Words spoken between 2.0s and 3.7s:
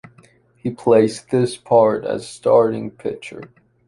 as starting pitcher.